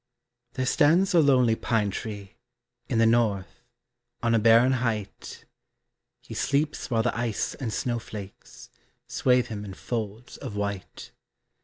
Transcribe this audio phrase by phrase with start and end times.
[0.01, 0.53] SONG.
[0.53, 2.33] There stands a lonely pine tree
[2.89, 3.61] In the north,
[4.23, 5.45] on a barren height;
[6.23, 8.71] He sleeps while the ice and snow flakes
[9.05, 11.11] Swathe him in folds of white.